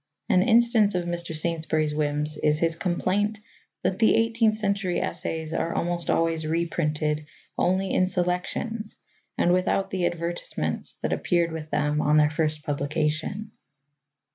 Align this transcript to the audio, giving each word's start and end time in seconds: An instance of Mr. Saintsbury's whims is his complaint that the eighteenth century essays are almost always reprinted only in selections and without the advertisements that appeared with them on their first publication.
An 0.29 0.41
instance 0.41 0.95
of 0.95 1.05
Mr. 1.05 1.35
Saintsbury's 1.35 1.93
whims 1.93 2.35
is 2.37 2.57
his 2.57 2.75
complaint 2.75 3.37
that 3.83 3.99
the 3.99 4.15
eighteenth 4.15 4.57
century 4.57 4.99
essays 4.99 5.53
are 5.53 5.75
almost 5.75 6.09
always 6.09 6.43
reprinted 6.47 7.27
only 7.55 7.91
in 7.93 8.07
selections 8.07 8.95
and 9.37 9.53
without 9.53 9.91
the 9.91 10.07
advertisements 10.07 10.93
that 11.03 11.13
appeared 11.13 11.51
with 11.51 11.69
them 11.69 12.01
on 12.01 12.17
their 12.17 12.31
first 12.31 12.63
publication. 12.63 13.51